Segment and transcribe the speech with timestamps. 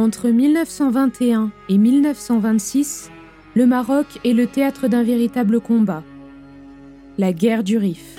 [0.00, 3.10] Entre 1921 et 1926,
[3.54, 6.02] le Maroc est le théâtre d'un véritable combat,
[7.18, 8.18] la guerre du Rif.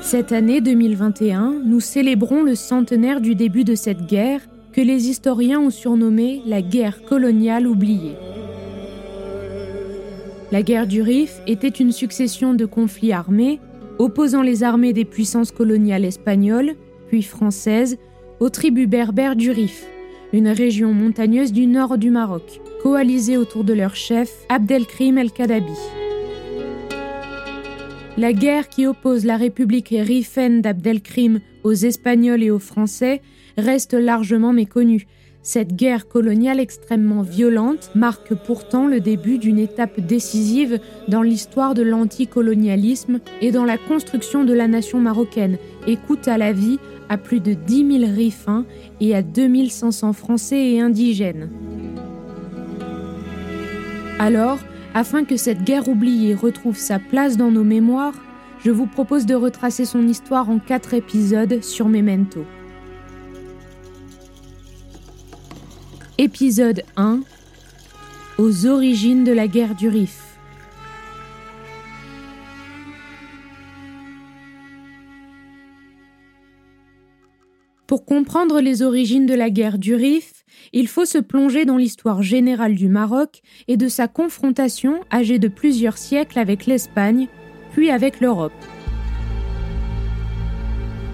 [0.00, 5.58] Cette année 2021, nous célébrons le centenaire du début de cette guerre que les historiens
[5.58, 8.14] ont surnommée la guerre coloniale oubliée.
[10.52, 13.58] La guerre du Rif était une succession de conflits armés
[13.98, 16.74] opposant les armées des puissances coloniales espagnoles,
[17.08, 17.98] puis françaises,
[18.38, 19.86] aux tribus berbères du Rif,
[20.32, 25.72] une région montagneuse du nord du Maroc, coalisées autour de leur chef Abdelkrim el-Kadabi.
[28.18, 33.20] La guerre qui oppose la République rifaine d'Abdelkrim aux Espagnols et aux Français
[33.58, 35.06] reste largement méconnue,
[35.46, 41.84] cette guerre coloniale extrêmement violente marque pourtant le début d'une étape décisive dans l'histoire de
[41.84, 47.16] l'anticolonialisme et dans la construction de la nation marocaine et coûte à la vie à
[47.16, 48.64] plus de 10 000 rifins
[49.00, 51.48] et à 2500 Français et indigènes.
[54.18, 54.58] Alors,
[54.94, 58.14] afin que cette guerre oubliée retrouve sa place dans nos mémoires,
[58.64, 62.44] je vous propose de retracer son histoire en quatre épisodes sur Memento.
[66.18, 67.20] Épisode 1
[68.38, 70.38] Aux origines de la guerre du Rif.
[77.86, 82.22] Pour comprendre les origines de la guerre du Rif, il faut se plonger dans l'histoire
[82.22, 87.28] générale du Maroc et de sa confrontation âgée de plusieurs siècles avec l'Espagne,
[87.72, 88.54] puis avec l'Europe.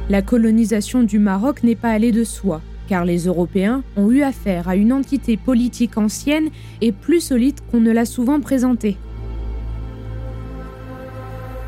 [0.09, 2.62] La colonisation du Maroc n'est pas allée de soi
[2.93, 6.51] car les Européens ont eu affaire à une entité politique ancienne
[6.83, 8.99] et plus solide qu'on ne l'a souvent présentée.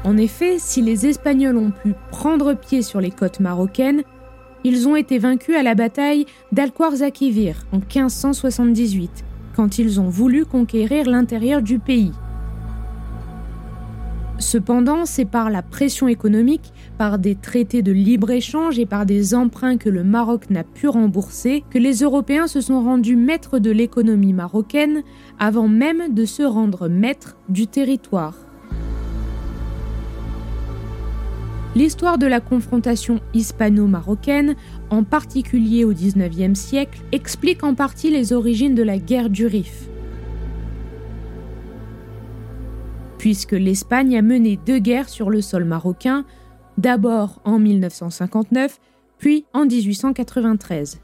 [0.04, 4.02] En effet, si les Espagnols ont pu prendre pied sur les côtes marocaines,
[4.64, 9.24] ils ont été vaincus à la bataille d'Alquarzakivir en 1578,
[9.56, 12.12] quand ils ont voulu conquérir l'intérieur du pays.
[14.38, 19.76] Cependant, c'est par la pression économique, par des traités de libre-échange et par des emprunts
[19.76, 24.32] que le Maroc n'a pu rembourser que les Européens se sont rendus maîtres de l'économie
[24.32, 25.02] marocaine
[25.38, 28.36] avant même de se rendre maîtres du territoire.
[31.76, 34.54] L'histoire de la confrontation hispano-marocaine,
[34.90, 39.88] en particulier au XIXe siècle, explique en partie les origines de la guerre du Rif.
[43.24, 46.26] puisque l'Espagne a mené deux guerres sur le sol marocain,
[46.78, 48.80] d'abord en 1959,
[49.18, 51.00] puis en 1893.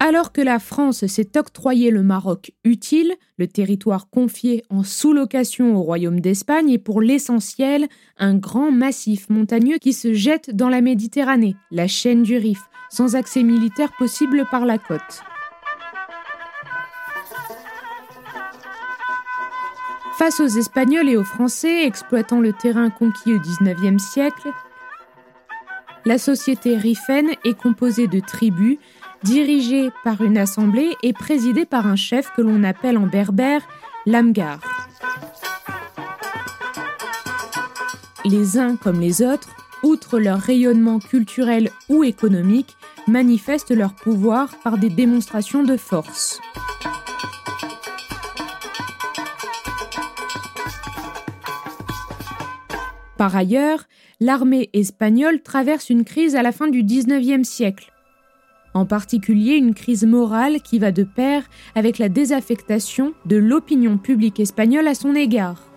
[0.00, 5.82] Alors que la France s'est octroyé le Maroc utile, le territoire confié en sous-location au
[5.82, 7.88] royaume d'Espagne est pour l'essentiel
[8.18, 13.16] un grand massif montagneux qui se jette dans la Méditerranée, la chaîne du Rif, sans
[13.16, 15.22] accès militaire possible par la côte.
[20.18, 24.48] Face aux Espagnols et aux Français exploitant le terrain conquis au XIXe siècle,
[26.04, 28.78] la société rifaine est composée de tribus
[29.22, 33.62] dirigées par une assemblée et présidée par un chef que l'on appelle en berbère
[34.06, 34.60] l'amgar.
[38.24, 39.48] les uns comme les autres,
[39.82, 42.76] outre leur rayonnement culturel ou économique,
[43.06, 46.40] manifestent leur pouvoir par des démonstrations de force.
[53.24, 53.84] Par ailleurs,
[54.20, 57.90] l'armée espagnole traverse une crise à la fin du XIXe siècle,
[58.74, 64.40] en particulier une crise morale qui va de pair avec la désaffectation de l'opinion publique
[64.40, 65.70] espagnole à son égard.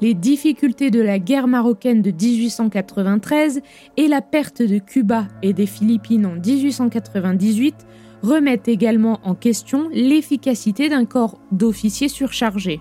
[0.00, 3.60] Les difficultés de la guerre marocaine de 1893
[3.96, 7.86] et la perte de Cuba et des Philippines en 1898
[8.24, 12.80] remettent également en question l'efficacité d'un corps d'officiers surchargés.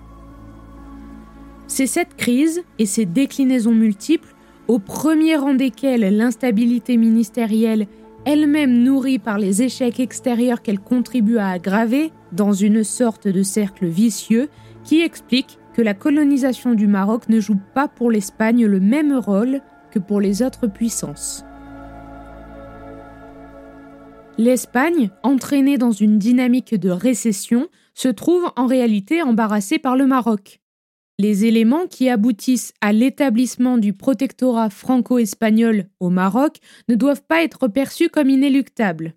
[1.73, 4.35] C'est cette crise et ses déclinaisons multiples,
[4.68, 7.88] au premier rang desquelles l'instabilité ministérielle,
[8.25, 13.85] elle-même nourrie par les échecs extérieurs qu'elle contribue à aggraver, dans une sorte de cercle
[13.85, 14.50] vicieux,
[14.83, 19.62] qui explique que la colonisation du Maroc ne joue pas pour l'Espagne le même rôle
[19.91, 21.45] que pour les autres puissances.
[24.38, 30.60] L'Espagne, entraînée dans une dynamique de récession, se trouve en réalité embarrassée par le Maroc.
[31.21, 36.57] Les éléments qui aboutissent à l'établissement du protectorat franco-espagnol au Maroc
[36.89, 39.13] ne doivent pas être perçus comme inéluctables.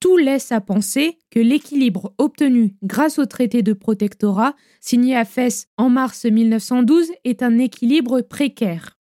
[0.00, 5.66] Tout laisse à penser que l'équilibre obtenu grâce au traité de protectorat signé à Fès
[5.76, 8.98] en mars 1912 est un équilibre précaire.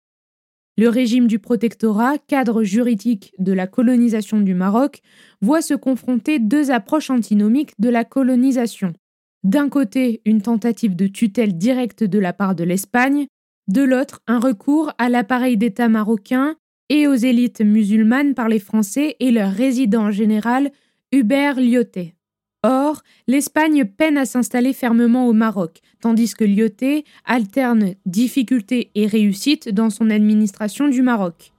[0.78, 5.02] Le régime du protectorat, cadre juridique de la colonisation du Maroc,
[5.42, 8.94] voit se confronter deux approches antinomiques de la colonisation
[9.48, 13.28] d'un côté, une tentative de tutelle directe de la part de l'Espagne,
[13.66, 16.56] de l'autre, un recours à l'appareil d'État marocain
[16.90, 20.70] et aux élites musulmanes par les Français et leur résident général,
[21.12, 22.14] Hubert Lyoté.
[22.62, 29.70] Or, l'Espagne peine à s'installer fermement au Maroc, tandis que Lyoté alterne difficultés et réussites
[29.70, 31.52] dans son administration du Maroc.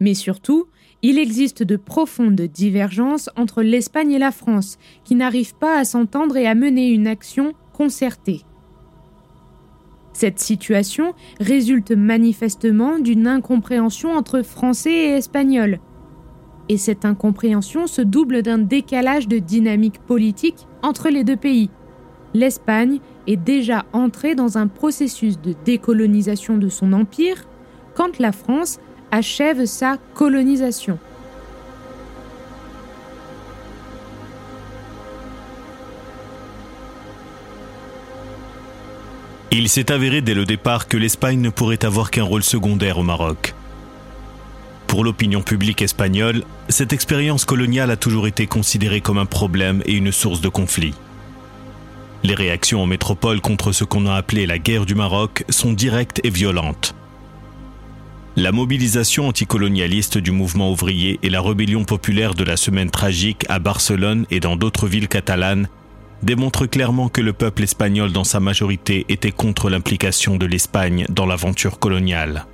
[0.00, 0.66] Mais surtout,
[1.06, 6.34] il existe de profondes divergences entre l'Espagne et la France, qui n'arrivent pas à s'entendre
[6.38, 8.40] et à mener une action concertée.
[10.14, 15.78] Cette situation résulte manifestement d'une incompréhension entre Français et Espagnols.
[16.70, 21.68] Et cette incompréhension se double d'un décalage de dynamique politique entre les deux pays.
[22.32, 27.44] L'Espagne est déjà entrée dans un processus de décolonisation de son empire,
[27.94, 28.78] quand la France
[29.14, 30.98] achève sa colonisation.
[39.52, 43.04] Il s'est avéré dès le départ que l'Espagne ne pourrait avoir qu'un rôle secondaire au
[43.04, 43.54] Maroc.
[44.88, 49.92] Pour l'opinion publique espagnole, cette expérience coloniale a toujours été considérée comme un problème et
[49.92, 50.94] une source de conflit.
[52.24, 56.20] Les réactions en métropole contre ce qu'on a appelé la guerre du Maroc sont directes
[56.24, 56.96] et violentes.
[58.36, 63.60] La mobilisation anticolonialiste du mouvement ouvrier et la rébellion populaire de la semaine tragique à
[63.60, 65.68] Barcelone et dans d'autres villes catalanes
[66.24, 71.26] démontrent clairement que le peuple espagnol dans sa majorité était contre l'implication de l'Espagne dans
[71.26, 72.46] l'aventure coloniale.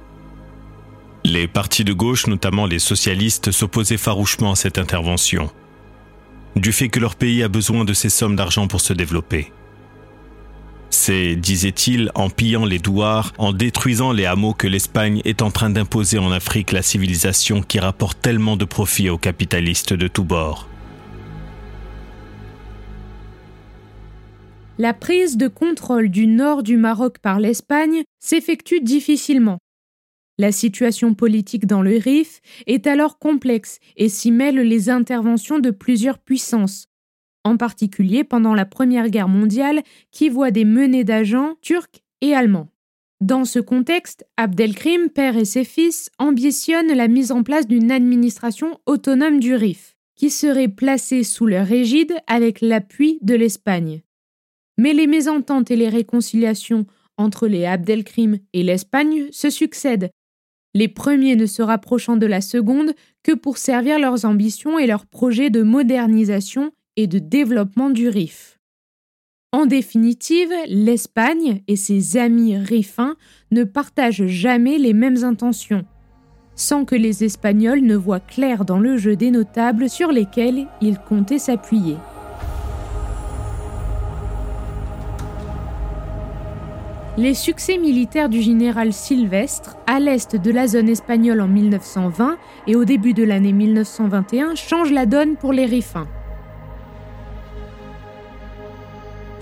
[1.25, 5.51] Les partis de gauche, notamment les socialistes, s'opposaient farouchement à cette intervention,
[6.57, 9.51] du fait que leur pays a besoin de ces sommes d'argent pour se développer.
[10.91, 15.71] C'est, disait-il, en pillant les douars, en détruisant les hameaux que l'Espagne est en train
[15.71, 20.69] d'imposer en Afrique la civilisation qui rapporte tellement de profits aux capitalistes de tous bords.
[24.79, 29.59] La prise de contrôle du nord du Maroc par l'Espagne s'effectue difficilement.
[30.39, 35.71] La situation politique dans le Rif est alors complexe et s'y mêlent les interventions de
[35.71, 36.87] plusieurs puissances,
[37.45, 42.69] en particulier pendant la Première Guerre mondiale qui voit des menées d'agents turcs et allemands.
[43.21, 48.79] Dans ce contexte, Abdelkrim, père et ses fils, ambitionnent la mise en place d'une administration
[48.87, 54.03] autonome du Rif, qui serait placée sous leur égide avec l'appui de l'Espagne.
[54.79, 56.87] Mais les mésententes et les réconciliations
[57.19, 60.11] entre les Abdelkrim et l'Espagne se succèdent,
[60.75, 62.93] les premiers ne se rapprochant de la seconde
[63.23, 68.59] que pour servir leurs ambitions et leurs projets de modernisation et de développement du RIF.
[69.53, 73.17] En définitive, l'Espagne et ses amis rifins
[73.51, 75.85] ne partagent jamais les mêmes intentions,
[76.55, 80.99] sans que les Espagnols ne voient clair dans le jeu des notables sur lesquels ils
[80.99, 81.97] comptaient s'appuyer.
[87.17, 92.77] Les succès militaires du général Sylvestre à l'est de la zone espagnole en 1920 et
[92.77, 96.07] au début de l'année 1921 changent la donne pour les Rifins.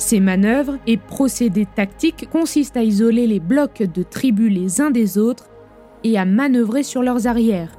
[0.09, 5.19] Ces manœuvres et procédés tactiques consistent à isoler les blocs de tribus les uns des
[5.19, 5.51] autres
[6.03, 7.73] et à manœuvrer sur leurs arrières.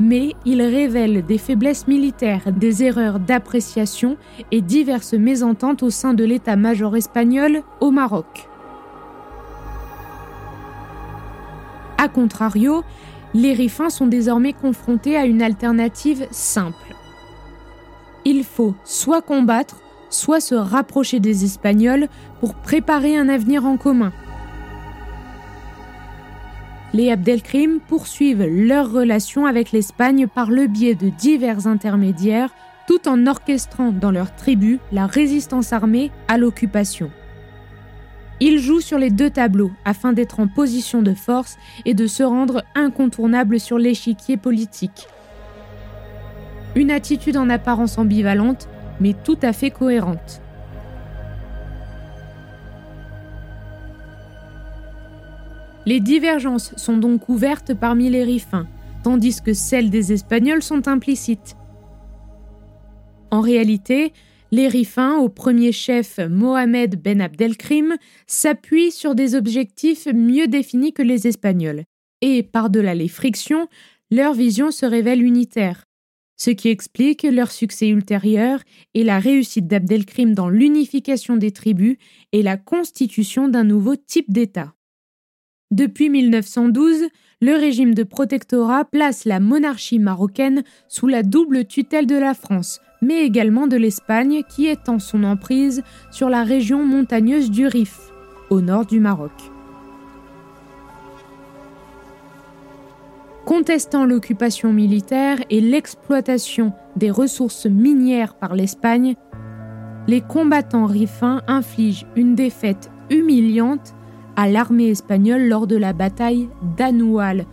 [0.00, 4.16] Mais ils révèlent des faiblesses militaires, des erreurs d'appréciation
[4.50, 8.48] et diverses mésententes au sein de l'état-major espagnol au Maroc.
[11.96, 12.82] A contrario,
[13.34, 16.96] les Riffins sont désormais confrontés à une alternative simple.
[18.24, 19.76] Il faut soit combattre,
[20.10, 22.08] soit se rapprocher des Espagnols
[22.40, 24.12] pour préparer un avenir en commun.
[26.92, 32.54] Les Abdelkrim poursuivent leur relation avec l'Espagne par le biais de divers intermédiaires,
[32.86, 37.10] tout en orchestrant dans leur tribu la résistance armée à l'occupation.
[38.40, 42.22] Ils jouent sur les deux tableaux afin d'être en position de force et de se
[42.22, 45.08] rendre incontournables sur l'échiquier politique.
[46.76, 48.68] Une attitude en apparence ambivalente,
[49.00, 50.40] mais tout à fait cohérente.
[55.86, 58.66] Les divergences sont donc ouvertes parmi les Riffins,
[59.02, 61.56] tandis que celles des Espagnols sont implicites.
[63.30, 64.12] En réalité,
[64.50, 67.96] les Riffins, au premier chef Mohamed Ben Abdelkrim,
[68.26, 71.84] s'appuient sur des objectifs mieux définis que les Espagnols,
[72.22, 73.68] et par-delà les frictions,
[74.10, 75.84] leur vision se révèle unitaire
[76.36, 78.60] ce qui explique leur succès ultérieur
[78.94, 81.96] et la réussite d'Abdelkrim dans l'unification des tribus
[82.32, 84.74] et la constitution d'un nouveau type d'État.
[85.70, 87.08] Depuis 1912,
[87.40, 92.80] le régime de protectorat place la monarchie marocaine sous la double tutelle de la France,
[93.02, 97.98] mais également de l'Espagne qui étend son emprise sur la région montagneuse du Rif,
[98.50, 99.53] au nord du Maroc.
[103.46, 109.16] Contestant l'occupation militaire et l'exploitation des ressources minières par l'Espagne,
[110.06, 113.94] les combattants rifins infligent une défaite humiliante
[114.36, 116.48] à l'armée espagnole lors de la bataille
[116.78, 117.44] d'Anoual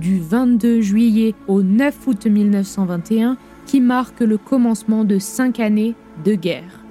[0.00, 6.34] du 22 juillet au 9 août 1921 qui marque le commencement de cinq années de
[6.34, 6.81] guerre.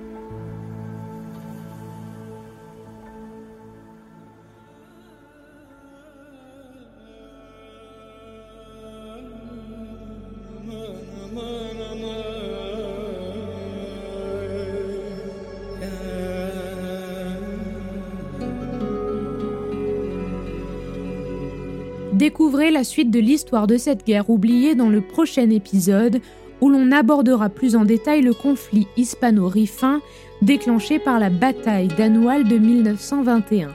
[22.22, 26.22] Découvrez la suite de l'histoire de cette guerre oubliée dans le prochain épisode
[26.62, 30.02] où l'on abordera plus en détail le conflit hispano-rifin
[30.44, 33.72] déclenché par la bataille d'Anoual de 1921.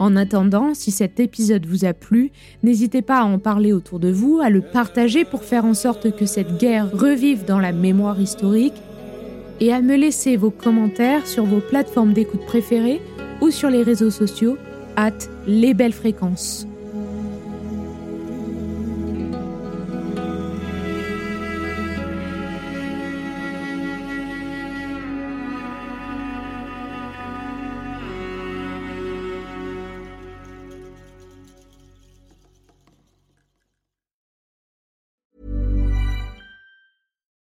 [0.00, 2.32] En attendant, si cet épisode vous a plu,
[2.64, 6.16] n'hésitez pas à en parler autour de vous, à le partager pour faire en sorte
[6.16, 8.82] que cette guerre revive dans la mémoire historique
[9.60, 13.00] et à me laisser vos commentaires sur vos plateformes d'écoute préférées
[13.40, 14.56] ou sur les réseaux sociaux,
[14.96, 15.12] at
[15.46, 16.67] les belles fréquences.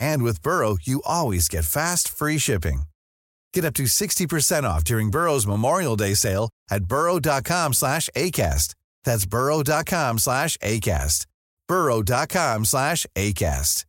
[0.00, 2.82] And with Burrow, you always get fast, free shipping.
[3.52, 8.74] Get up to 60% off during Burrow's Memorial Day sale at burrow.com slash ACAST.
[9.04, 11.26] That's burrow.com slash ACAST.
[11.68, 13.84] burrow.com slash ACAST.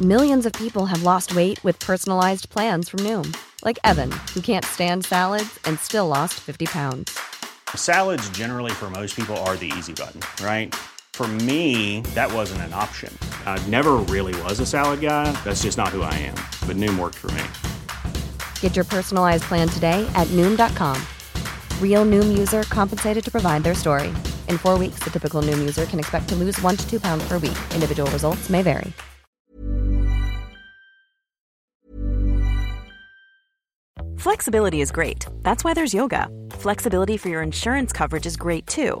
[0.00, 4.62] Millions of people have lost weight with personalized plans from Noom, like Evan, who can't
[4.62, 7.18] stand salads and still lost 50 pounds.
[7.74, 10.74] Salads, generally, for most people, are the easy button, right?
[11.16, 13.10] For me, that wasn't an option.
[13.46, 15.32] I never really was a salad guy.
[15.44, 16.34] That's just not who I am.
[16.68, 17.42] But Noom worked for me.
[18.60, 21.00] Get your personalized plan today at Noom.com.
[21.80, 24.08] Real Noom user compensated to provide their story.
[24.50, 27.26] In four weeks, the typical Noom user can expect to lose one to two pounds
[27.26, 27.56] per week.
[27.72, 28.92] Individual results may vary.
[34.18, 35.24] Flexibility is great.
[35.40, 36.28] That's why there's yoga.
[36.50, 39.00] Flexibility for your insurance coverage is great too.